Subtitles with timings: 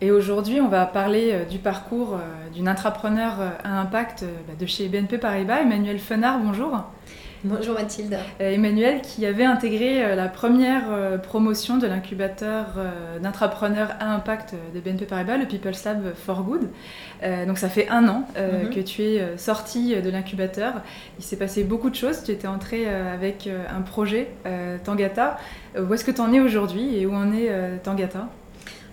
[0.00, 4.54] et aujourd'hui, on va parler euh, du parcours euh, d'une intrapreneur euh, à impact bah,
[4.58, 6.84] de chez BNP Paribas, Emmanuel Fenard, bonjour.
[7.44, 8.18] Bonjour Mathilde.
[8.40, 12.66] Emmanuel qui avait intégré la première promotion de l'incubateur
[13.22, 16.68] d'intrapreneurs à impact de BNP Paribas, le People's Lab for Good.
[17.46, 18.70] Donc ça fait un an mhm.
[18.70, 20.82] que tu es sorti de l'incubateur.
[21.20, 22.24] Il s'est passé beaucoup de choses.
[22.24, 24.30] Tu étais entré avec un projet,
[24.82, 25.38] Tangata.
[25.78, 27.52] Où est-ce que tu en es aujourd'hui et où en est
[27.84, 28.26] Tangata?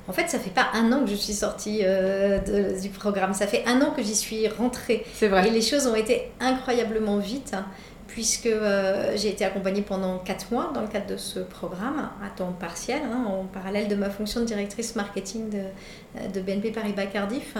[0.08, 2.40] En fait, ça fait pas un an que je suis sortie euh,
[2.80, 5.05] du programme, ça fait un an que j'y suis rentrée.
[5.13, 5.48] C'est vrai.
[5.48, 7.66] Et les choses ont été incroyablement vite, hein,
[8.07, 12.29] puisque euh, j'ai été accompagnée pendant quatre mois dans le cadre de ce programme, à
[12.29, 16.70] temps partiel, hein, en parallèle de ma fonction de directrice marketing de, euh, de BNP
[16.70, 17.55] Paribas Cardiff.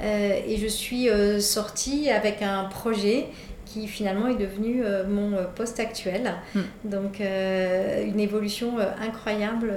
[0.00, 1.08] et je suis
[1.40, 3.26] sortie avec un projet
[3.68, 6.34] qui finalement est devenu euh, mon euh, poste actuel.
[6.54, 6.60] Hmm.
[6.84, 9.74] Donc euh, une évolution incroyable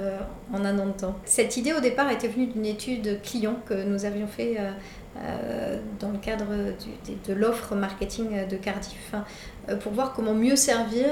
[0.52, 1.18] en un an de temps.
[1.24, 4.56] Cette idée au départ était venue d'une étude client que nous avions fait
[6.00, 6.46] dans le cadre
[7.26, 9.24] de, l'offre marketing de Cardiff hein,
[9.76, 11.06] pour voir comment mieux servir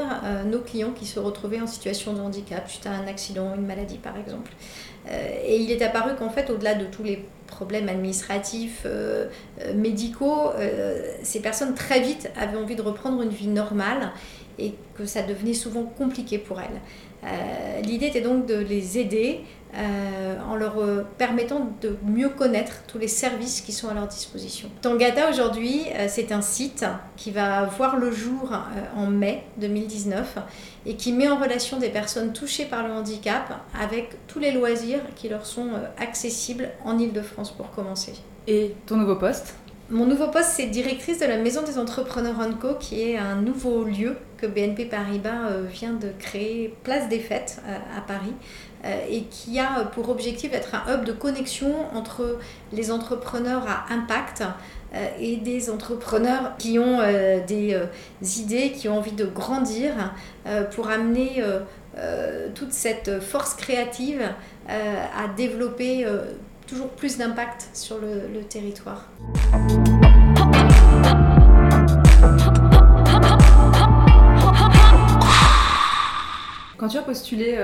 [0.50, 3.98] nos clients qui se retrouvaient en situation de handicap suite à un accident, une maladie
[3.98, 4.52] par exemple.
[5.10, 9.26] et il est apparu qu'en fait, au-delà de tous les problèmes administratifs, euh,
[9.60, 14.12] euh, médicaux, euh, ces personnes très vite avaient envie de reprendre une vie normale
[14.58, 16.80] et que ça devenait souvent compliqué pour elles.
[17.84, 19.40] L'idée était donc de les aider
[19.74, 20.74] en leur
[21.18, 24.68] permettant de mieux connaître tous les services qui sont à leur disposition.
[24.80, 26.84] Tangata aujourd'hui, c'est un site
[27.16, 28.52] qui va voir le jour
[28.96, 30.38] en mai 2019
[30.86, 35.00] et qui met en relation des personnes touchées par le handicap avec tous les loisirs
[35.14, 38.12] qui leur sont accessibles en Ile-de-France pour commencer.
[38.46, 39.54] Et ton nouveau poste
[39.92, 43.82] mon nouveau poste, c'est directrice de la Maison des Entrepreneurs Co, qui est un nouveau
[43.82, 48.34] lieu que BNP Paribas euh, vient de créer, place des fêtes euh, à Paris,
[49.10, 52.38] et qui a pour objectif d'être un hub de connexion entre
[52.72, 54.44] les entrepreneurs à impact,
[54.92, 57.86] euh, et des entrepreneurs qui ont euh, des euh,
[58.22, 59.92] idées, qui ont envie de grandir
[60.72, 61.44] pour amener
[62.54, 64.22] toute cette force créative
[64.68, 66.06] à développer
[66.70, 69.06] toujours plus d'impact sur le, territoire.
[76.78, 77.58] Quand tu as postulé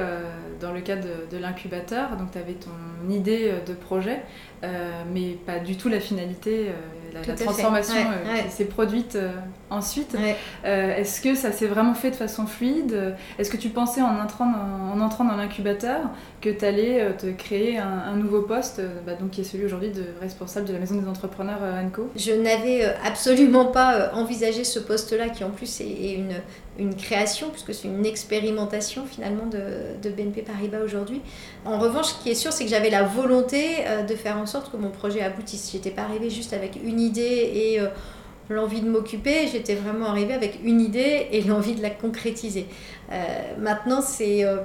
[0.61, 4.23] dans le cadre de, l'incubateur, donc tu avais ton idée de projet,
[5.13, 6.73] mais pas du tout la finalité
[7.27, 9.31] la, transformation euh, qui s'est produite euh,
[9.71, 10.17] ensuite.
[10.65, 13.15] Euh, est-ce que ça s'est vraiment fait de façon fluide?
[13.39, 16.01] Est-ce que tu pensais en entrant dans, en entrant dans l'incubateur
[16.41, 20.05] que tu allais te créer un, nouveau poste, bah, donc qui est celui aujourd'hui de
[20.21, 25.45] responsable de la maison des entrepreneurs ANCO Je n'avais absolument pas envisagé ce poste-là, qui
[25.45, 26.35] en plus est, une,
[26.79, 31.21] une création, puisque c'est une expérimentation finalement de, BNP Paribas aujourd'hui.
[31.65, 34.71] En revanche, ce qui est sûr, c'est que j'avais la volonté de faire en sorte
[34.71, 35.71] que mon projet aboutisse.
[35.73, 37.89] J'étais pas arrivée juste avec une idée et euh,
[38.49, 42.67] l'envie de m'occuper, j'étais vraiment arrivée avec une idée et l'envie de la concrétiser.
[43.13, 43.25] Euh,
[43.59, 44.59] maintenant, c'est euh,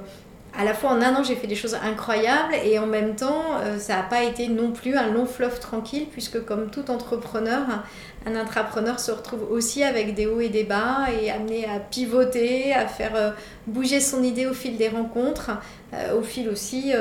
[0.56, 3.58] à la fois en un an, j'ai fait des choses incroyables et en même temps,
[3.78, 7.62] ça n'a pas été non plus un long fleuve tranquille, puisque comme tout entrepreneur,
[8.26, 12.72] un intrapreneur se retrouve aussi avec des hauts et des bas et amené à pivoter,
[12.72, 13.34] à faire
[13.66, 15.50] bouger son idée au fil des rencontres,
[16.16, 16.92] au fil aussi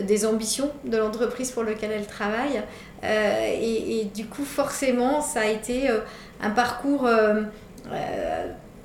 [0.00, 2.62] des ambitions de l'entreprise pour laquelle elle travaille.
[3.04, 5.98] Euh, et, du coup, forcément, ça a été euh,
[6.42, 7.42] un parcours euh,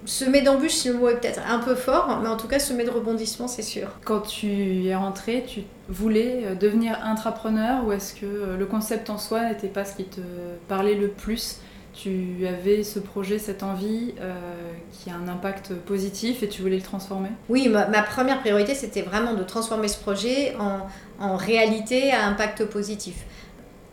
[0.05, 2.89] semé d'embûches, le mot est peut-être un peu fort, mais en tout cas semé de
[2.89, 3.89] rebondissements, c'est sûr.
[4.03, 9.45] Quand tu es rentré, tu voulais devenir intrapreneur ou est-ce que le concept en soi
[9.45, 10.21] n'était pas ce qui te
[10.67, 11.57] parlait le plus?
[11.93, 14.13] Tu avais ce projet, cette envie
[14.91, 17.29] qui a un impact positif et tu voulais le transformer?
[17.49, 20.87] Oui, ma, première priorité, c'était vraiment de transformer ce projet en,
[21.19, 23.25] en réalité à impact positif.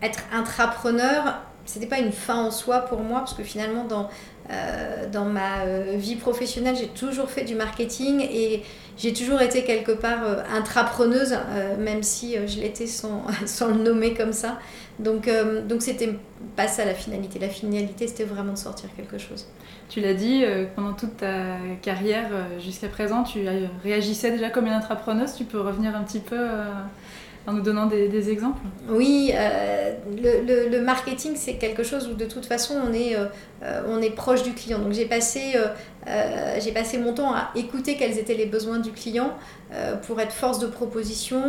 [0.03, 4.09] Être intrapreneur, c'était pas une fin en soi pour moi, parce que finalement, dans,
[4.51, 8.63] euh, dans ma euh, vie professionnelle, j'ai toujours fait du marketing et
[8.97, 11.37] j'ai toujours été quelque part euh, intrapreneuse,
[11.79, 14.59] même si je l'étais sans, sans, le nommer comme ça.
[14.99, 15.31] Donc,
[15.69, 16.19] donc c'était
[16.57, 17.39] pas ça la finalité.
[17.39, 19.47] La finalité, c'était vraiment de sortir quelque chose.
[19.89, 23.47] Tu l'as dit, pendant toute ta carrière jusqu'à présent, tu
[23.85, 25.35] réagissais déjà comme une intrapreneuse.
[25.37, 26.49] Tu peux revenir un petit peu
[27.49, 32.47] en nous donnant des, exemples Oui, le, le, marketing, c'est quelque chose où de toute
[32.47, 33.17] façon, on est,
[33.89, 34.79] on est proche du client.
[34.79, 35.55] Donc j'ai passé,
[36.99, 39.33] mon temps à écouter quels étaient les besoins du client
[40.07, 41.43] pour être force de proposition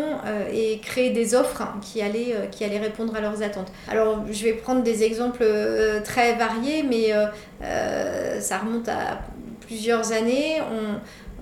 [0.54, 3.72] et créer des offres qui allaient répondre à leurs attentes.
[3.90, 5.46] Alors je vais prendre des exemples
[6.04, 7.13] très variés, mais
[8.40, 9.19] ça remonte à
[9.69, 10.62] plusieurs années,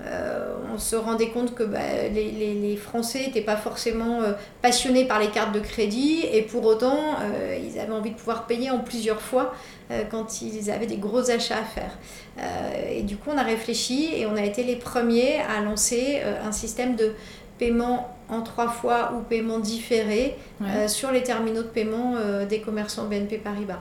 [0.06, 1.78] euh, on, se rendait compte que bah,
[2.12, 7.16] les, Français n'étaient pas forcément euh, passionnés par les cartes de crédit et pour autant,
[7.20, 9.54] euh, ils avaient envie de pouvoir payer en plusieurs fois
[10.10, 11.98] quand ils avaient des gros achats à faire.
[12.92, 16.52] et du coup, on a réfléchi et on a été les premiers à lancer un
[16.52, 17.14] système de
[17.58, 20.36] paiement en trois fois ou paiement différé
[20.88, 22.16] sur les terminaux de paiement
[22.46, 23.80] des commerçants BNP Paribas.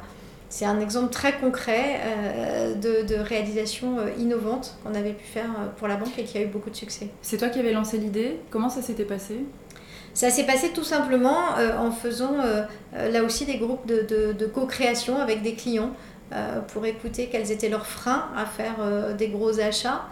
[0.49, 5.67] C'est un exemple très concret euh, de, réalisation euh, innovante qu'on avait pu faire euh,
[5.75, 7.09] pour la banque et qui a eu beaucoup de succès.
[7.21, 8.39] C'est toi qui avais lancé l'idée.
[8.49, 9.39] Comment ça s'était passé?
[10.13, 11.37] Ça s'est passé tout simplement
[11.77, 12.37] en faisant
[12.93, 15.91] là aussi des groupes de, co-création avec des clients
[16.69, 20.05] pour écouter quels étaient leurs freins à faire des gros achats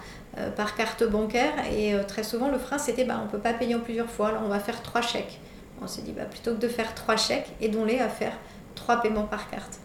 [0.56, 1.54] par carte bancaire.
[1.76, 4.28] Et très souvent, le frein, c'était bah, on ne peut pas payer en plusieurs fois,
[4.28, 5.40] alors on va faire trois chèques.
[5.82, 8.34] On s'est dit bah, plutôt que de faire trois chèques, aidons-les à faire
[8.76, 9.80] trois paiements par carte.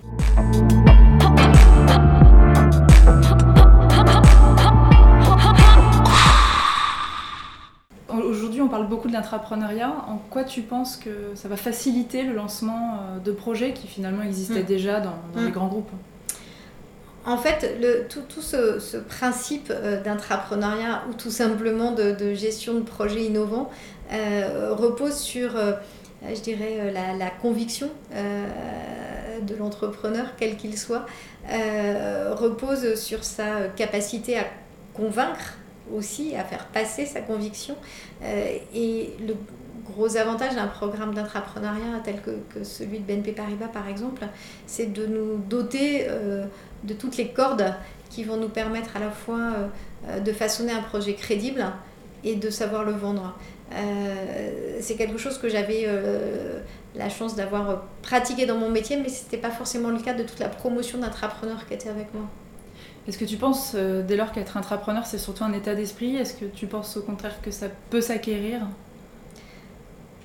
[8.09, 9.95] Aujourd'hui, on parle beaucoup de l'intrapreneuriat.
[10.09, 14.23] En quoi tu penses que ça va faciliter le lancement euh, de projets qui finalement
[14.23, 14.67] existaient hmm.
[14.67, 15.53] déjà dans, les hmm.
[15.53, 15.91] grands groupes?
[17.27, 22.81] En fait, le, tout, tout ce, principe euh, d'intrapreneuriat ou tout simplement de, gestion de
[22.81, 23.71] projets innovants
[24.13, 25.73] euh, repose sur euh,
[26.29, 31.07] je dirais, euh, la, conviction euh, de l'entrepreneur, quel qu'il soit,
[31.47, 34.45] repose sur sa capacité à
[34.95, 35.57] convaincre
[35.95, 37.75] aussi, à faire passer sa conviction.
[38.23, 39.35] et le
[39.91, 44.27] gros avantage d'un programme d'intrapreneuriat tel que, celui de BNP Paribas, par exemple,
[44.67, 46.07] c'est de nous doter
[46.85, 47.75] de toutes les cordes
[48.11, 49.53] qui vont nous permettre à la fois
[50.25, 51.67] de façonner un projet crédible
[52.23, 53.35] et de savoir le vendre.
[53.73, 56.61] Euh, c'est quelque chose que j'avais euh,
[56.97, 60.25] la chance d'avoir pratiqué dans mon métier, mais ce n'était pas forcément le cas de
[60.25, 62.25] toute la promotion d'entrepreneurs qui était avec moi.
[63.07, 66.35] Est-ce que tu penses, euh, dès lors qu'être entrepreneur, c'est surtout un état d'esprit, est-ce
[66.35, 68.61] que tu penses au contraire que ça peut s'acquérir?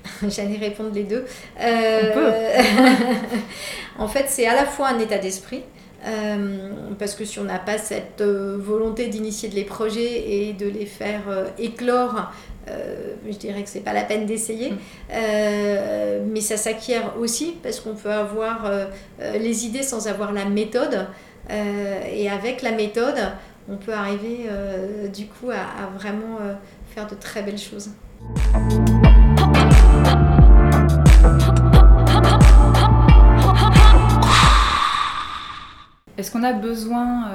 [0.28, 1.24] J'allais répondre les deux.
[1.58, 2.32] On peut.
[3.98, 5.62] en fait, c'est à la fois un état d'esprit,
[6.98, 11.22] parce que si on n'a pas cette volonté d'initier les projets et de les faire
[11.58, 12.30] éclore
[12.68, 14.72] euh, je dirais que c'est pas la peine d'essayer.
[14.72, 14.78] Mm.
[15.12, 18.86] Euh, mais ça s'acquiert aussi parce qu'on peut avoir euh,
[19.38, 21.06] les idées sans avoir la méthode.
[21.48, 23.20] et avec la méthode,
[23.68, 24.48] on peut arriver
[25.14, 26.38] du coup à, vraiment
[26.92, 27.90] faire de très belles choses.
[36.18, 37.30] Est-ce qu'on a besoin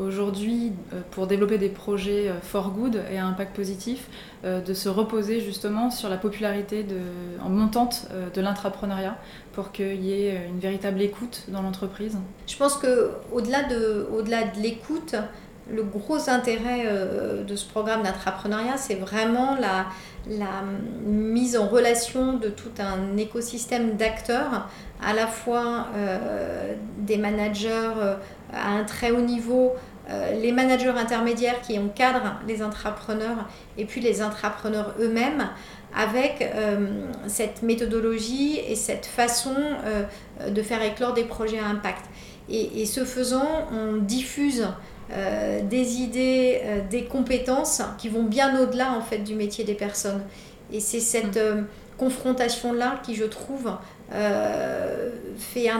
[0.00, 4.08] aujourd'hui, euh, pour développer des projets euh, for good et à impact positif,
[4.44, 6.84] euh, de se reposer justement sur la popularité
[7.44, 9.16] en montante de l'intrapreneuriat
[9.52, 12.16] pour qu'il y ait une véritable écoute dans l'entreprise?
[12.46, 15.14] Je pense qu'au-delà de, au -delà de l'écoute,
[15.70, 16.86] le gros intérêt
[17.46, 19.86] de ce programme d'intrapreneuriat, c'est vraiment la,
[21.04, 24.68] mise en relation de tout un écosystème d'acteurs,
[25.02, 25.88] à la fois
[26.98, 27.90] des managers
[28.52, 29.74] à un très haut niveau,
[30.10, 33.46] euh, les managers intermédiaires qui encadrent les intrapreneurs
[33.76, 35.50] et puis les intrapreneurs eux-mêmes
[35.94, 42.06] avec euh, cette méthodologie et cette façon euh, de faire éclore des projets à impact.
[42.50, 44.66] Et, ce faisant, on diffuse
[45.62, 50.22] des idées, des compétences qui vont bien au-delà en fait du métier des personnes.
[50.72, 51.66] Et c'est cette mmh.
[51.98, 53.70] confrontation-là qui, je trouve,
[54.10, 55.70] fait,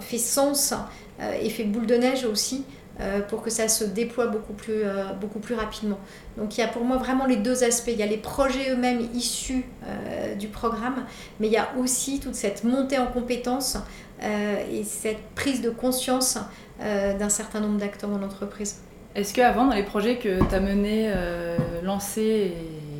[0.00, 0.74] fait sens
[1.40, 2.64] et fait boule de neige aussi
[3.00, 6.00] euh, pour que ça se déploie beaucoup plus, euh, beaucoup plus rapidement.
[6.36, 7.90] Donc il y a pour moi vraiment les deux aspects.
[7.92, 11.04] Il y a les projets eux-mêmes issus euh, du programme,
[11.38, 13.78] mais il y a aussi toute cette montée en compétences
[14.22, 16.38] et cette prise de conscience
[16.80, 18.80] d'un certain nombre d'acteurs dans l'entreprise.
[19.14, 21.12] Est-ce qu'avant, dans les projets que tu as menés,
[21.82, 22.52] lancés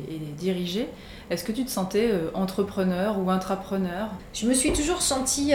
[0.09, 0.87] et, et dirigés,
[1.29, 4.09] est-ce que tu te sentais entrepreneur ou intrapreneur?
[4.33, 5.53] Je me suis toujours sentie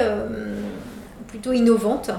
[1.28, 2.10] plutôt innovante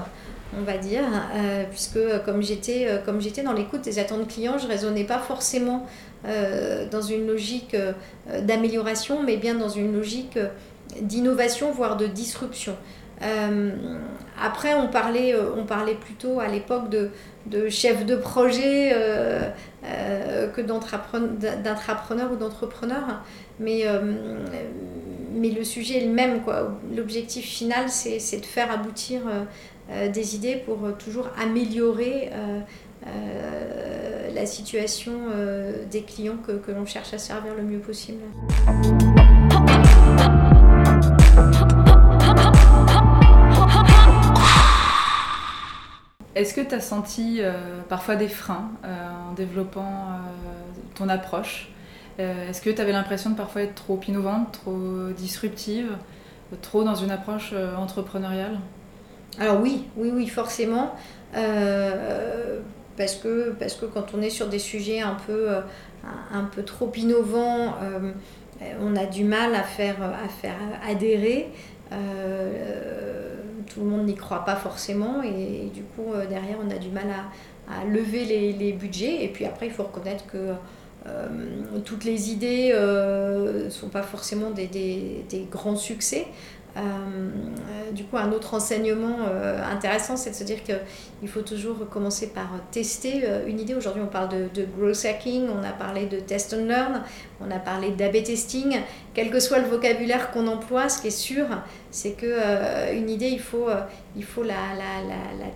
[0.58, 4.28] on va dire, euh, puisque euh, comme j'étais euh, comme j'étais dans l'écoute des attentes
[4.28, 5.86] clients, je raisonnais pas forcément
[6.90, 7.76] dans une logique
[8.42, 10.36] d'amélioration, mais bien dans une logique
[11.00, 12.74] d'innovation, voire de disruption.
[14.40, 17.10] Après, on parlait, on parlait plutôt à l'époque de,
[17.46, 18.92] de chef de projet
[20.54, 23.22] que d'intrapreneur ou d'entrepreneur.
[23.58, 23.84] Mais,
[25.34, 26.40] mais le sujet est le même.
[26.94, 29.22] L'objectif final, c'est de faire aboutir
[30.12, 32.30] des idées pour toujours améliorer
[33.06, 38.20] euh, la situation euh, des clients que, que l'on cherche à servir le mieux possible.
[46.36, 50.10] Est-ce que tu as senti euh, parfois des freins en développant
[50.94, 51.70] ton approche?
[52.18, 54.78] Est-ce que tu avais l'impression de parfois être trop innovante, trop
[55.16, 55.90] disruptive,
[56.62, 58.58] trop dans une approche entrepreneuriale?
[59.38, 60.94] Alors oui, oui, oui, forcément.
[62.96, 63.54] Parce que,
[63.92, 68.12] quand on est sur des sujets un peu, euh, trop innovants, euh,
[68.80, 70.56] on a du mal à faire, à faire
[70.88, 71.48] adhérer.
[71.92, 73.25] Euh,
[73.76, 77.04] tout le monde n'y croit pas forcément et, du coup derrière on a du mal
[77.68, 80.54] à, lever les, budgets et puis après il faut reconnaître que
[81.84, 86.26] toutes les idées ne sont pas forcément des grands succès.
[86.76, 91.88] Euh, du coup, un autre enseignement euh, intéressant, c'est de se dire qu'il faut toujours
[91.88, 93.74] commencer par tester euh, une idée.
[93.74, 97.02] Aujourd'hui, on parle de, growth hacking, on a parlé de test and learn,
[97.40, 98.80] on a parlé d'AB testing.
[99.14, 101.46] Quel que soit le vocabulaire qu'on emploie, ce qui est sûr,
[101.90, 103.68] c'est qu'une idée, il faut,
[104.14, 104.54] il faut la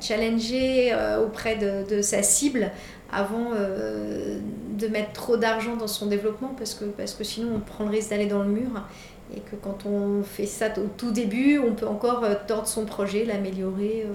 [0.00, 2.70] challenger auprès de, de, sa cible
[3.12, 7.84] avant de mettre trop d'argent dans son développement parce que, parce que sinon on prend
[7.84, 8.70] le risque d'aller dans le mur
[9.34, 12.84] et que quand on fait ça au tout début, on peut encore euh, tordre son
[12.84, 14.14] projet, l'améliorer, euh,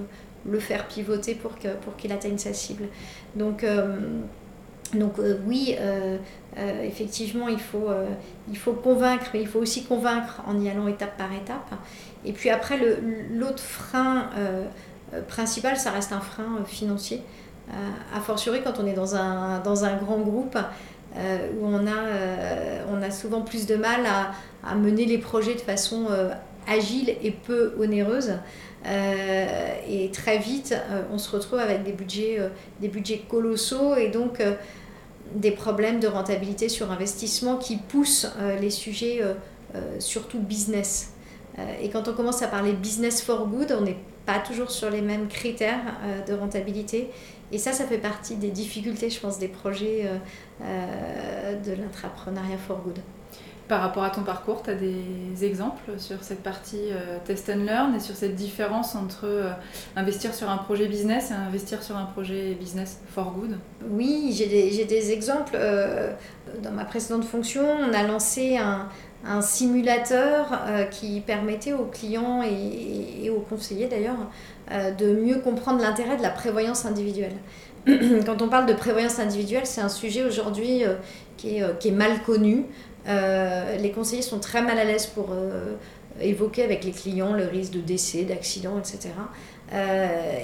[0.50, 2.86] le faire pivoter pour qu'il pour atteigne sa cible.
[3.36, 3.98] Donc, euh,
[4.94, 5.14] donc
[5.48, 5.76] oui,
[6.84, 7.90] effectivement, il faut,
[8.48, 11.74] il faut convaincre, mais il faut aussi convaincre en y allant étape par étape.
[12.24, 12.80] Et puis après,
[13.34, 14.30] l'autre frein
[15.28, 17.22] principal, ça reste un frein financier.
[18.16, 20.58] a fortiori, quand on est dans un, dans un grand groupe,
[21.18, 25.54] euh, où on a, euh, on a souvent plus de mal à, mener les projets
[25.54, 26.30] de façon euh,
[26.68, 28.34] agile et peu onéreuse.
[28.86, 30.76] et très vite,
[31.12, 32.40] on se retrouve avec des budgets,
[32.82, 34.42] des budgets colossaux et donc
[35.36, 38.28] des problèmes de rentabilité sur investissement qui poussent
[38.62, 39.22] les sujets
[40.00, 41.14] surtout business.
[41.82, 45.02] et quand on commence à parler business for good, on n'est pas toujours sur les
[45.02, 45.82] mêmes critères
[46.28, 47.10] de rentabilité.
[47.52, 50.18] Et ça, ça fait partie des difficultés, je pense, des projets euh,
[50.64, 53.00] euh, de l'intrapreneuriat for good.
[53.68, 57.64] Par rapport à ton parcours, tu as des exemples sur cette partie euh, test and
[57.64, 59.56] learn et sur cette différence entre
[59.96, 63.58] investir sur un projet business et investir sur un projet business for good?
[63.90, 65.58] Oui, j'ai des, des, exemples.
[66.62, 68.88] dans ma précédente fonction, on a lancé un,
[69.26, 70.60] un simulateur
[70.92, 74.18] qui permettait aux clients et, aux conseillers d'ailleurs
[74.72, 77.36] euh, de mieux comprendre l'intérêt de la prévoyance individuelle.
[77.86, 80.96] Quand on parle de prévoyance individuelle, c'est un sujet aujourd'hui euh,
[81.38, 82.66] qui, est, euh, qui est mal connu.
[83.08, 85.28] les conseillers sont très mal à l'aise pour
[86.20, 89.10] évoquer avec les clients le risque de décès, d'accident, etc.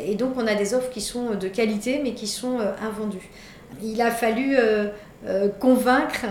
[0.05, 3.31] et donc on a des offres qui sont de qualité mais qui sont invendues.
[3.81, 4.57] Il a fallu
[5.59, 6.27] convaincre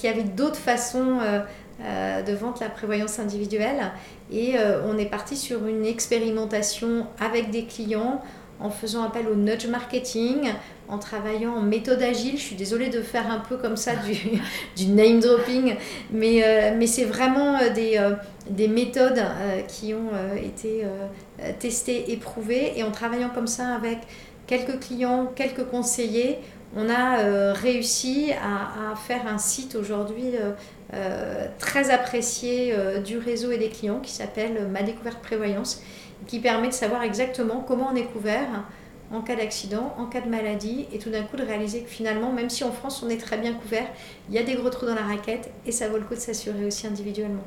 [0.00, 1.40] qu'il y avait d'autres façons euh,
[1.80, 3.92] de vente la prévoyance individuelle.
[4.32, 8.22] Et euh, on est parti sur une expérimentation avec des clients
[8.60, 10.52] en faisant appel au nudge marketing,
[10.88, 12.36] en travaillant en méthode agile.
[12.36, 13.92] Je suis désolée de faire un peu comme ça
[14.76, 15.76] du, name dropping,
[16.12, 17.98] mais, euh, mais c'est vraiment des,
[18.50, 19.22] des méthodes
[19.66, 20.84] qui ont été
[21.58, 22.74] testées, éprouvées.
[22.76, 23.98] Et en travaillant comme ça avec
[24.46, 26.38] quelques clients, quelques conseillers,
[26.76, 30.34] on a réussi à, faire un site aujourd'hui
[30.92, 35.82] euh, très apprécié euh, du réseau et des clients qui s'appelle Ma découverte prévoyance,
[36.26, 38.64] qui permet de savoir exactement comment on est couvert
[39.12, 42.32] en cas d'accident, en cas de maladie, et tout d'un coup de réaliser que finalement,
[42.32, 43.86] même si en France on est très bien couvert,
[44.28, 46.20] il y a des gros trous dans la raquette et ça vaut le coup de
[46.20, 47.44] s'assurer aussi individuellement.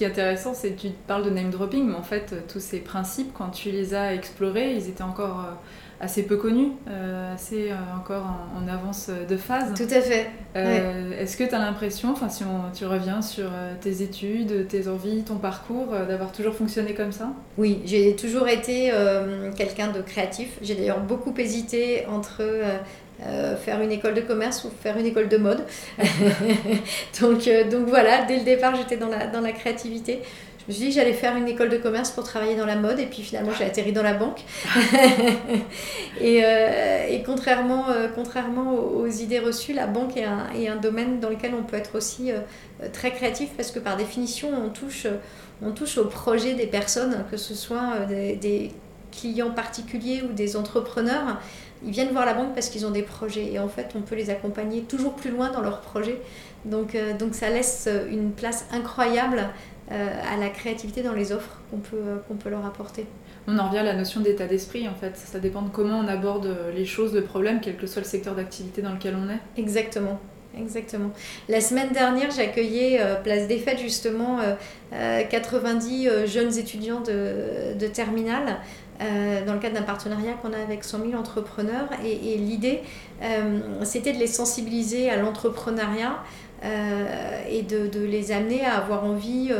[0.00, 2.78] Qui est intéressant, c'est que tu parles de name dropping, mais en fait, tous ces
[2.78, 5.52] principes, quand tu les as explorés, ils étaient encore euh,
[6.00, 8.24] assez peu connus, euh, assez euh, encore
[8.56, 9.74] en, avance de phase.
[9.74, 10.30] Tout à fait.
[10.54, 13.50] Est-ce que tu as l'impression, enfin si tu reviens sur
[13.82, 17.32] tes études, tes envies, ton parcours, d'avoir toujours fonctionné comme ça?
[17.58, 18.90] Oui, j'ai toujours été
[19.54, 20.56] quelqu'un de créatif.
[20.62, 22.78] J'ai d'ailleurs beaucoup hésité entre euh,
[23.56, 25.64] faire une école de commerce ou faire une école de mode.
[27.20, 30.20] donc, euh, donc voilà, dès le départ, j'étais dans la, dans la créativité.
[30.60, 33.00] Je me suis dit j'allais faire une école de commerce pour travailler dans la mode
[33.00, 34.42] et puis finalement j'ai atterri dans la banque.
[36.20, 36.42] et,
[37.08, 41.54] et, contrairement, contrairement aux idées reçues, la banque est un, est un, domaine dans lequel
[41.58, 42.30] on peut être aussi
[42.92, 45.06] très créatif parce que par définition on touche,
[45.62, 48.70] on touche au projet des personnes, que ce soit des
[49.10, 51.40] clients particuliers ou des entrepreneurs
[51.84, 54.14] ils viennent voir la banque parce qu'ils ont des projets et en fait on peut
[54.14, 56.20] les accompagner toujours plus loin dans leurs projets.
[56.64, 59.48] Donc, euh, donc ça laisse une place incroyable
[59.90, 63.06] euh, à la créativité dans les offres qu'on peut, euh, qu'on peut leur apporter.
[63.46, 65.16] On en revient à la notion d'état d'esprit en fait.
[65.16, 68.34] Ça dépend de comment on aborde les choses, le problème, quel que soit le secteur
[68.34, 69.60] d'activité dans lequel on est.
[69.60, 70.20] Exactement.
[70.58, 71.12] Exactement.
[71.48, 74.40] La semaine dernière, j'accueillais Place des Fêtes justement
[74.90, 78.56] 90 jeunes étudiants de, de terminale
[79.00, 81.88] euh, dans le cadre d'un partenariat qu'on a avec 100 000 entrepreneurs.
[82.04, 82.80] Et, l'idée,
[83.22, 86.18] euh, c'était de les sensibiliser à l'entrepreneuriat
[86.64, 89.50] euh, et de, les amener à avoir envie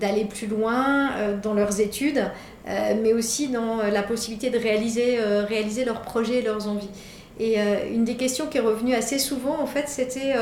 [0.00, 1.10] d'aller plus loin
[1.42, 2.24] dans leurs études,
[2.66, 6.90] mais aussi dans la possibilité de réaliser, réaliser leurs projets et leurs envies.
[7.38, 7.56] Et
[7.92, 10.34] une des questions qui est revenue assez souvent, en fait, c'était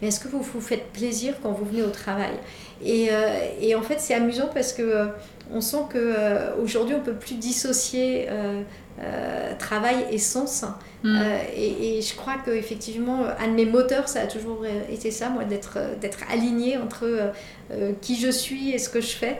[0.00, 2.34] est-ce que vous vous faites plaisir quand vous venez au travail?
[2.84, 3.08] Et,
[3.60, 5.10] et, en fait, c'est amusant parce que
[5.52, 8.62] on sent qu'aujourd'hui, euh, on ne peut plus dissocier euh,
[9.00, 10.64] euh, travail et sens.
[11.04, 11.16] Mm.
[11.56, 15.78] Et, je crois qu'effectivement, un de mes moteurs, ça a toujours été ça, moi, d'être
[16.30, 17.32] aligné entre
[18.00, 19.38] qui je suis et ce que je fais.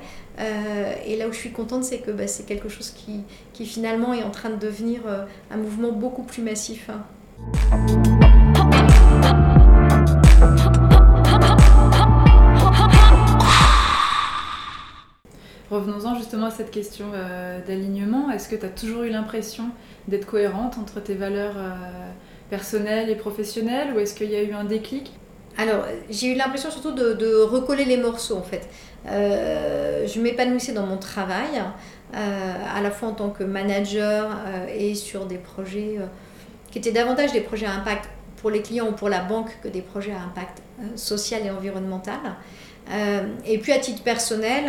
[1.07, 4.15] et là où je suis contente, c'est que bah, c'est quelque chose qui, qui, finalement
[4.15, 5.01] est en train de devenir
[5.51, 6.89] un mouvement beaucoup plus massif.
[6.91, 8.06] Hein.
[15.71, 18.31] Revenons-en justement à cette question euh, d'alignement.
[18.31, 19.65] Est-ce que tu as toujours eu l'impression
[20.07, 21.73] d'être cohérente entre tes valeurs euh,
[22.51, 25.13] personnelles et professionnelles ou est-ce qu'il y a eu un déclic?
[25.59, 28.69] Alors, j'ai eu l'impression surtout de, recoller les morceaux en fait.
[29.09, 31.63] Euh, je m'épanouissais dans mon travail,
[32.13, 34.37] à la fois en tant que manager
[34.73, 35.99] et sur des projets
[36.71, 39.69] qui étaient davantage des projets à impact pour les clients ou pour la banque que
[39.69, 40.63] des projets à impact
[40.95, 42.21] social et environnemental.
[43.47, 44.65] Et puis à titre personnel,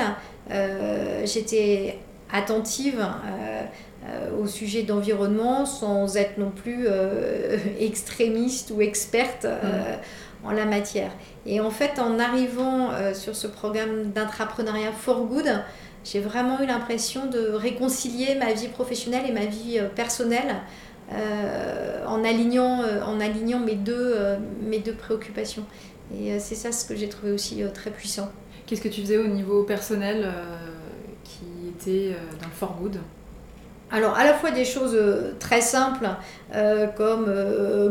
[0.51, 2.00] euh, j'étais
[2.31, 3.62] attentive euh,
[4.05, 6.88] euh, au sujet d'environnement sans être non plus
[7.79, 10.47] extrémiste ou experte mm.
[10.47, 11.12] en la matière.
[11.45, 15.63] Et en fait, en arrivant sur ce programme d'intrapreneuriat for good,
[16.03, 20.56] j'ai vraiment eu l'impression de réconcilier ma vie professionnelle et ma vie personnelle
[22.06, 24.15] en, alignant, en alignant mes deux,
[24.62, 25.63] mes deux préoccupations.
[26.15, 28.30] Et c'est ça ce que j'ai trouvé aussi très puissant.
[28.67, 30.58] Qu'est-ce que tu faisais au niveau personnel euh,
[31.24, 32.98] qui était euh, dans le for good?
[33.89, 36.08] Alors à la fois des choses euh, très simples
[36.95, 37.26] comme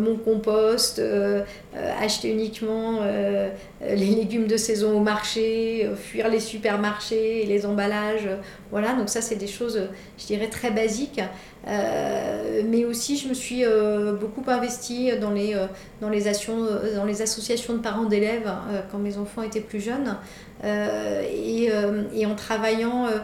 [0.01, 1.03] mon compost,
[2.01, 3.01] acheter uniquement
[3.83, 8.31] les légumes de saison au marché, fuir les supermarchés les emballages.
[8.71, 9.83] voilà, donc ça c'est des choses,
[10.17, 11.21] je dirais, très basiques.
[11.67, 13.63] mais aussi je me suis
[14.19, 15.55] beaucoup investie dans les,
[17.21, 18.51] associations de parents d'élèves
[18.91, 20.17] quand mes enfants étaient plus jeunes.
[20.65, 23.19] Euh, et, euh, en travaillant euh,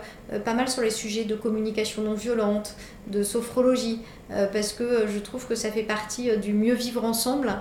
[0.45, 2.75] pas mal sur les sujets de communication non violente,
[3.09, 4.01] de sophrologie,
[4.53, 7.53] parce que je trouve que ça fait partie du mieux vivre ensemble,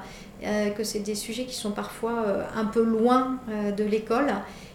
[0.41, 3.39] que c'est des sujets qui sont parfois un peu loin
[3.75, 4.27] de l'école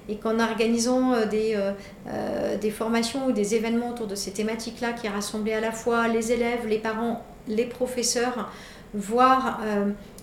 [0.09, 1.59] et qu'en organisant des,
[2.61, 6.33] des formations ou des événements autour de ces thématiques-là qui rassemblaient à la fois les
[6.33, 8.51] élèves, les parents, les professeurs,
[8.95, 9.61] voire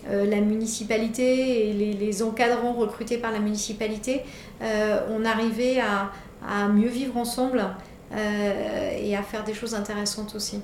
[0.10, 4.22] euh, la municipalité et les, encadrants recrutés par la municipalité,
[4.62, 6.12] euh, on arrivait à,
[6.74, 7.64] mieux vivre ensemble
[8.14, 10.62] euh, et à faire des choses intéressantes aussi.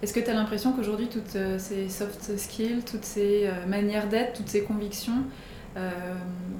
[0.00, 4.48] Est-ce que tu as l'impression qu'aujourd'hui, toutes ces soft skills, toutes ces manières d'être, toutes
[4.48, 5.24] ces convictions,
[5.78, 5.90] euh,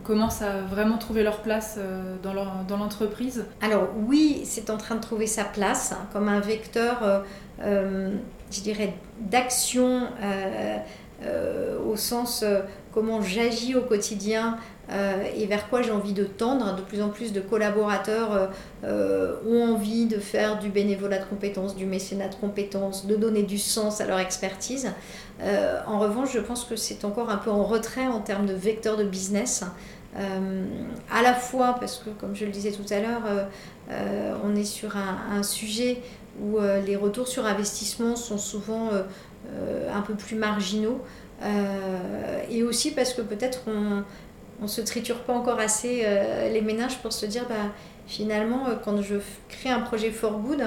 [0.05, 3.45] commencent à vraiment trouver leur place euh, dans l'entreprise?
[3.61, 7.23] Alors oui, c'est en train de trouver sa place hein, comme un vecteur,
[7.61, 8.15] euh,
[8.51, 10.09] je dirais, d'action
[11.87, 12.45] au sens
[12.93, 14.59] comment j'agis au quotidien
[14.91, 16.75] euh, et vers quoi j'ai envie de tendre.
[16.75, 18.47] De plus en plus de collaborateurs euh,
[18.85, 23.43] euh, ont envie de faire du bénévolat de compétences, du mécénat de compétences, de donner
[23.43, 24.91] du sens à leur expertise.
[25.87, 28.97] en revanche, je pense que c'est encore un peu en retrait en termes de vecteur
[28.97, 29.65] de business.
[30.17, 33.23] à la fois parce que, comme je le disais tout à l'heure,
[34.45, 36.03] on est sur un, sujet
[36.43, 38.91] où les retours sur investissement sont souvent
[39.93, 41.01] un peu plus marginaux.
[42.51, 44.03] et aussi parce que peut-être on,
[44.63, 47.73] on se triture pas encore assez euh, les ménages pour se dire bah,
[48.07, 49.17] finalement euh, quand je
[49.49, 50.65] crée un projet for good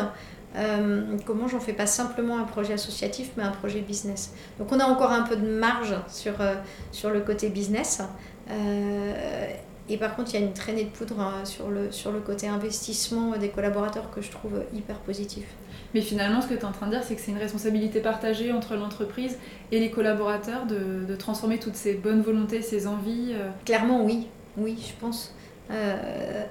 [1.25, 4.33] comment j'en fais pas simplement un projet associatif, mais un projet business.
[4.59, 6.33] Donc on a encore un peu de marge sur,
[6.91, 8.01] sur le côté business.
[9.89, 12.47] Et par contre, il y a une traînée de poudre sur le, sur le côté
[12.47, 15.45] investissement des collaborateurs que je trouve hyper positif.
[15.93, 17.99] Mais finalement, ce que tu es en train de dire, c'est que c'est une responsabilité
[17.99, 19.37] partagée entre l'entreprise
[19.71, 23.33] et les collaborateurs de, de, transformer toutes ces bonnes volontés, ces envies.
[23.33, 23.49] Euh.
[23.65, 24.27] Clairement, oui.
[24.57, 25.35] Oui, je pense.
[25.69, 26.43] Euh,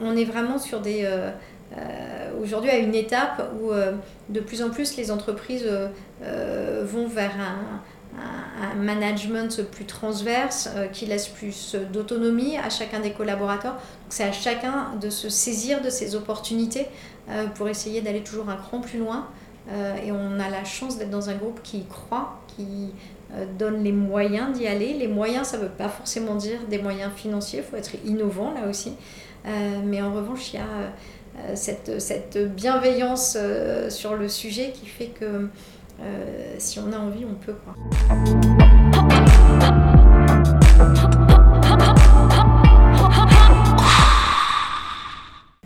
[0.00, 1.02] on est vraiment sur des...
[1.04, 1.30] Euh,
[2.42, 3.70] aujourd'hui à une étape où
[4.28, 5.66] de plus en plus les entreprises
[6.20, 7.80] vont vers un,
[8.18, 13.76] un, management plus transverse euh, qui laisse plus d'autonomie à chacun des collaborateurs.
[14.08, 16.86] C'est à chacun de se saisir de ces opportunités
[17.28, 19.28] euh, pour essayer d'aller toujours un cran plus loin.
[19.70, 22.90] Euh, et on a la chance d'être dans un groupe qui y croit, qui
[23.58, 24.92] donne les moyens d'y aller.
[24.92, 28.52] Les moyens, ça ne veut pas forcément dire des moyens financiers, il faut être innovant
[28.52, 28.92] là aussi.
[29.86, 33.38] mais en revanche, il y a cette, cette bienveillance
[33.88, 35.48] sur le sujet qui fait que
[36.02, 37.54] euh, si on a envie, on peut.
[37.64, 37.74] Quoi.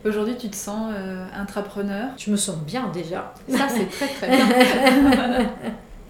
[0.06, 2.10] Aujourd'hui, tu te sens euh, intrapreneur?
[2.16, 3.34] Je me sens bien déjà.
[3.48, 4.46] Ça, c'est très très bien.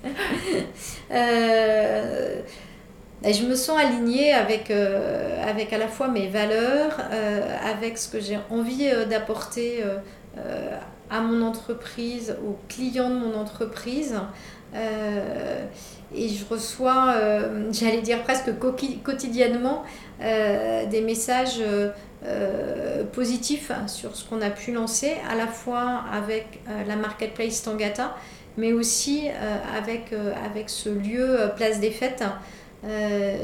[1.12, 2.42] euh,
[3.24, 7.00] je me sens alignée avec, euh, avec à la fois mes valeurs,
[7.64, 9.82] avec ce que j'ai envie d'apporter
[11.10, 14.14] à mon entreprise, aux clients de mon entreprise.
[14.74, 15.64] Euh,
[16.14, 18.50] et je reçois, euh, j'allais dire presque
[19.02, 19.84] quotidiennement,
[20.22, 21.62] euh, des messages
[23.12, 28.16] positifs sur ce qu'on a pu lancer, à la fois avec la marketplace Tangata,
[28.56, 29.28] mais aussi
[29.76, 30.12] avec,
[30.44, 32.24] avec ce lieu Place des Fêtes.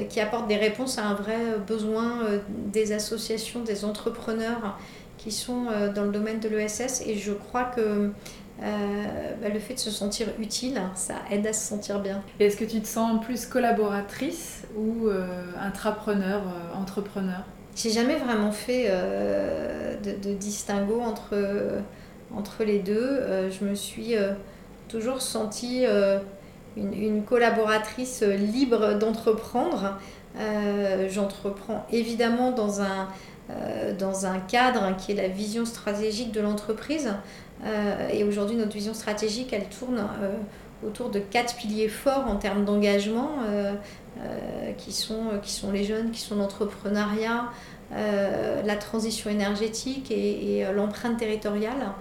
[0.08, 4.78] qui apporte des réponses à un vrai besoin des associations, des entrepreneurs
[5.22, 9.60] qui sont euh, dans le domaine de l'ESS et je crois que euh, bah, le
[9.60, 12.22] fait de se sentir utile, ça aide à se sentir bien.
[12.40, 15.26] Est-ce que tu te sens plus collaboratrice ou euh,
[15.60, 16.42] intrapreneur,
[16.74, 17.44] entrepreneur?
[17.76, 18.90] J'ai jamais vraiment fait
[20.02, 21.34] de, distinguo entre,
[22.36, 23.22] entre les deux.
[23.48, 24.14] je me suis
[24.88, 25.86] toujours sentie
[26.76, 29.98] une, une, collaboratrice libre d'entreprendre.
[31.08, 33.31] J'entreprends évidemment dans un, euh,
[33.98, 37.12] dans un cadre qui est la vision stratégique de l'entreprise.
[37.64, 40.36] Euh, et aujourd'hui, notre vision stratégique, elle tourne euh,
[40.86, 43.30] autour de quatre piliers forts en termes d'engagement,
[44.78, 47.50] qui, sont, qui sont les jeunes, qui sont l'entrepreneuriat,
[47.92, 51.92] la transition énergétique et, l'empreinte territoriale.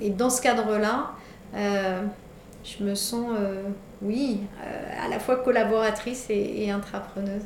[0.00, 1.10] et dans ce cadre-là,
[1.54, 3.26] je me sens,
[4.00, 4.40] oui,
[5.04, 7.42] à la fois collaboratrice et, et intrapreneuse.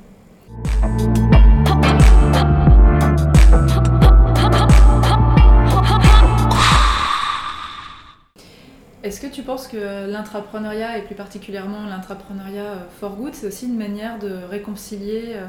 [9.06, 13.66] Est-ce que tu penses que l'intrapreneuriat, et plus particulièrement l'intrapreneuriat euh, for good, c'est aussi
[13.66, 15.46] une manière de réconcilier euh,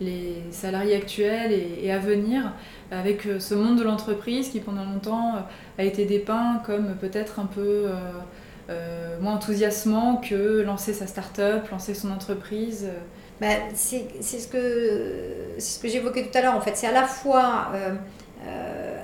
[0.00, 2.52] les salariés actuels et, à venir
[2.92, 5.44] avec euh, ce monde de l'entreprise qui pendant longtemps
[5.76, 7.86] a été dépeint comme peut-être un peu
[9.20, 12.86] moins enthousiasmant que lancer sa start-up, lancer son entreprise
[13.40, 16.76] bah, C'est ce que, ce que j'évoquais tout à l'heure en fait.
[16.76, 17.72] C'est à la fois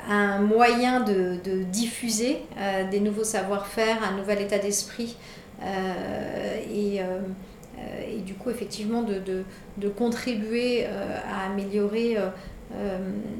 [0.09, 5.17] un moyen de, diffuser euh, des nouveaux savoir-faire, un nouvel état d'esprit
[5.63, 12.17] euh, et, et, du coup effectivement de, contribuer à améliorer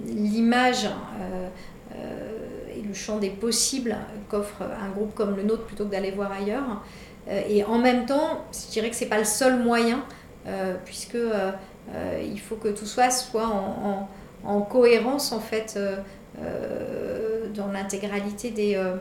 [0.09, 0.89] l'image
[2.75, 3.97] et le champ des possibles
[4.29, 6.83] qu'offre un groupe comme le nôtre plutôt que d'aller voir ailleurs.
[7.29, 10.05] et en même temps, je dirais que ce n'est pas le seul moyen,
[10.85, 11.19] puisque
[12.23, 14.09] il faut que tout soit, soit en
[14.47, 15.99] en cohérence en fait euh, euh,
[17.55, 18.97] dans l'intégralité des, euh,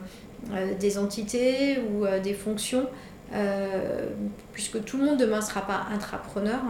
[0.79, 2.87] des entités ou des fonctions,
[4.53, 6.61] puisque tout le monde demain ne sera pas intrapreneur.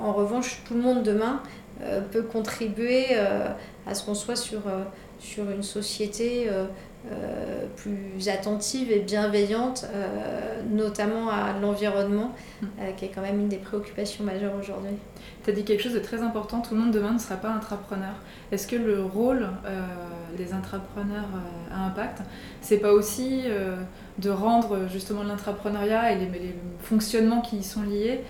[0.00, 1.42] en revanche, tout le monde demain
[2.10, 3.16] peut contribuer
[3.86, 4.62] à ce qu'on soit sur,
[5.20, 6.48] sur une société
[7.84, 9.86] plus attentive et bienveillante,
[10.70, 12.66] notamment à l'environnement, mmh.
[12.96, 14.96] qui est quand même une des préoccupations majeures aujourd'hui.
[15.44, 17.50] Tu as dit quelque chose de très important, tout le monde demain ne sera pas
[17.50, 18.14] intrapreneur.
[18.50, 19.82] Est-ce que le rôle euh,
[20.38, 22.22] des intrapreneurs euh, à impact,
[22.62, 23.76] c'est pas aussi euh,
[24.18, 28.20] de rendre justement l'intrapreneuriat et les, fonctionnements qui y sont liés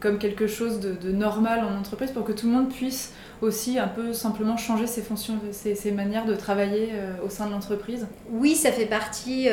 [0.00, 3.86] comme quelque chose de, normal en entreprise pour que tout le monde puisse aussi un
[3.86, 6.90] peu simplement changer ses fonctions, ses, manières de travailler
[7.24, 9.48] au sein de l'entreprise Oui, ça fait partie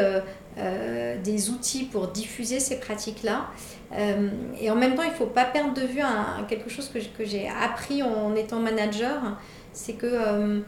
[1.24, 3.46] des outils pour diffuser ces pratiques-là.
[3.94, 4.30] Euh,
[4.60, 6.02] et en même temps, il ne faut pas perdre de vue
[6.48, 9.38] quelque chose que, j'ai appris en étant manager,
[9.74, 10.60] c'est que euh,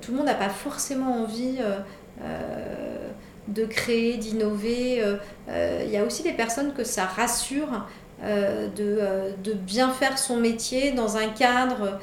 [0.00, 1.58] tout le monde n'a pas forcément envie
[3.48, 5.02] de créer, d'innover.
[5.48, 7.86] Il y a aussi des personnes que ça rassure
[8.22, 9.00] de,
[9.42, 11.98] de, bien faire son métier dans un cadre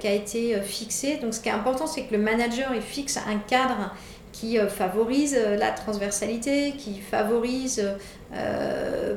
[0.00, 1.16] qui a été fixé.
[1.16, 3.94] Donc ce qui est important, c'est que le manager il fixe un cadre
[4.32, 7.86] qui favorise la transversalité, qui favorise,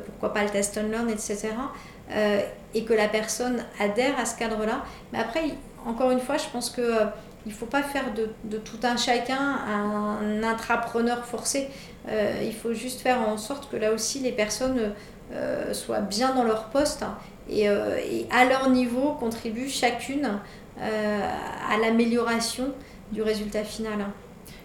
[0.05, 1.49] pourquoi pas le test and learn, etc.
[2.73, 4.83] et que la personne adhère à ce cadre-là.
[5.13, 5.43] Mais après,
[5.85, 6.81] encore une fois, je pense que
[7.45, 11.69] il ne faut pas faire de, tout un chacun un intrapreneur forcé.
[12.07, 14.93] Euh, il faut juste faire en sorte que là aussi les personnes
[15.33, 17.05] euh, soient bien dans leur poste
[17.49, 20.39] et, euh, et, à leur niveau contribuent chacune
[20.79, 22.73] à l'amélioration
[23.11, 23.99] du résultat final.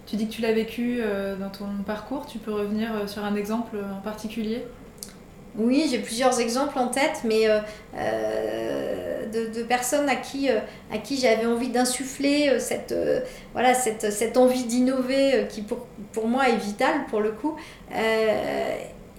[0.07, 1.03] Tu dis que tu l'as vécu
[1.39, 4.65] dans ton parcours, tu peux revenir sur un exemple en particulier?
[5.59, 7.61] Oui, j'ai plusieurs exemples en tête, mais euh,
[7.97, 10.59] euh, de, personnes à qui, euh,
[10.93, 12.93] à qui j'avais envie d'insuffler cette,
[14.37, 17.57] envie d'innover qui pour, pour moi est vitale pour le coup,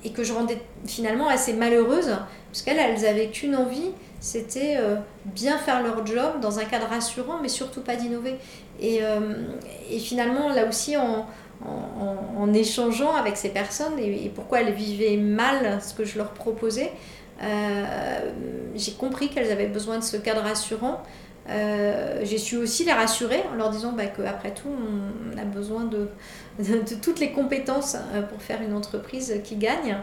[0.03, 2.15] et que je rendais finalement assez malheureuse,
[2.51, 4.77] parce qu'elles, elles avaient qu'une envie, c'était
[5.25, 8.35] bien faire leur job dans un cadre rassurant, mais surtout pas d'innover.
[8.79, 9.01] Et,
[9.89, 11.25] et finalement, là aussi, en
[11.65, 16.91] en, échangeant avec ces personnes et, pourquoi elles vivaient mal ce que je leur proposais,
[17.43, 18.31] euh,
[18.75, 21.01] j'ai compris qu'elles avaient besoin de ce cadre rassurant.
[21.49, 25.85] Euh, j'ai su aussi les rassurer en leur disant bah, qu'après tout, on a besoin
[25.85, 26.09] de,
[27.01, 29.97] toutes les compétences euh, pour faire une entreprise qui gagne.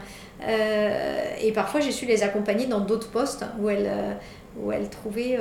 [1.41, 3.91] et parfois, j'ai su les accompagner dans d'autres postes où elles,
[4.59, 5.37] où elles trouvaient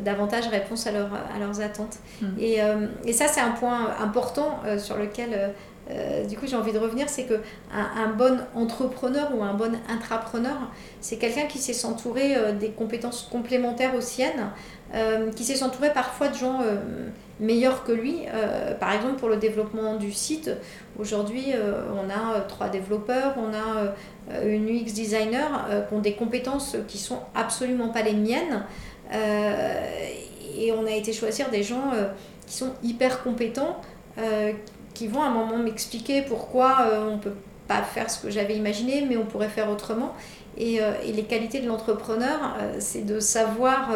[0.00, 1.98] davantage réponse à, leur, à leurs attentes.
[2.20, 2.26] Hmm.
[2.38, 5.54] Et, euh, et, ça, c'est un point important euh, sur lequel,
[5.90, 7.40] euh, du coup, j'ai envie de revenir, c'est que
[7.72, 10.56] un, bon entrepreneur ou un bon intrapreneur,
[11.00, 14.50] c'est quelqu'un qui sait s'entourer des compétences complémentaires aux siennes,
[15.34, 16.60] qui sait s'entourer parfois de gens
[17.40, 18.20] meilleurs que lui.
[18.78, 20.50] par exemple, pour le développement du site,
[20.98, 21.46] aujourd'hui,
[21.92, 27.18] on a trois développeurs, on a une UX designer qui ont des compétences qui sont
[27.34, 28.62] absolument pas les miennes.
[29.10, 30.08] Euh,
[30.56, 32.08] et on a été choisir des gens euh,
[32.46, 33.80] qui sont hyper compétents,
[34.18, 34.52] euh,
[34.94, 37.34] qui vont à un moment m'expliquer pourquoi on ne peut
[37.66, 40.14] pas faire ce que j'avais imaginé, mais on pourrait faire autrement.
[40.58, 43.88] Et, et, les qualités de l'entrepreneur, c'est de savoir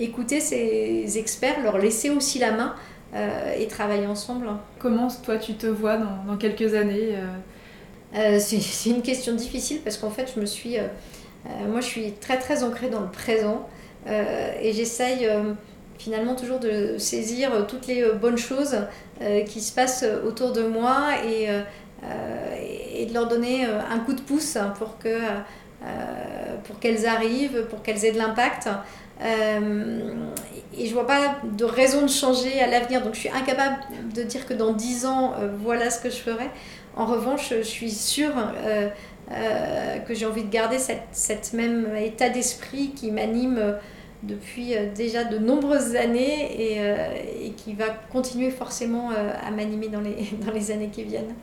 [0.00, 2.74] écouter ces experts, leur laisser aussi la main
[3.56, 4.48] et travailler ensemble.
[4.80, 7.14] Comment toi tu te vois dans, dans quelques années
[8.40, 10.76] C'est une question difficile parce qu'en fait je me suis...
[11.68, 13.68] moi je suis très très ancrée dans le présent.
[14.06, 15.52] Euh, et j'essaye euh,
[15.98, 18.76] finalement toujours de saisir toutes les euh, bonnes choses
[19.46, 21.46] qui se passent autour de moi et,
[22.96, 25.18] et de leur donner un coup de pouce pour que
[26.64, 28.70] pour qu'elles arrivent, pour qu'elles aient de l'impact.
[29.22, 33.02] et je vois pas de raison de changer à l'avenir.
[33.02, 33.76] Donc je suis incapable
[34.14, 36.48] de dire que dans 10 ans, voilà ce que je ferai.
[36.96, 38.32] En revanche, je suis sûre
[40.06, 43.78] que j'ai envie de garder cette, cette même état d'esprit qui m'anime
[44.22, 49.50] depuis euh, déjà de nombreuses années et, euh, et qui va continuer forcément euh, à
[49.50, 51.34] m'animer dans les, dans les années qui viennent.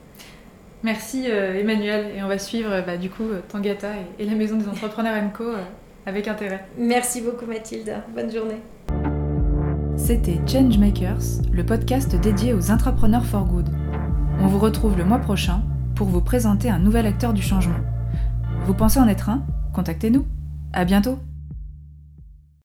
[0.83, 5.15] Merci Emmanuel et on va suivre bah, du coup Tangata et, la Maison des Entrepreneurs
[5.23, 5.53] MCO
[6.05, 6.63] avec intérêt.
[6.77, 8.61] Merci beaucoup Mathilde, bonne journée.
[9.97, 13.67] C'était Changemakers, le podcast dédié aux entrepreneurs for good.
[14.39, 15.63] On vous retrouve le mois prochain
[15.97, 17.79] pour vous présenter un nouvel acteur du changement.
[18.65, 19.43] Vous pensez en être un?
[19.73, 20.27] Contactez-nous.
[20.71, 21.17] À bientôt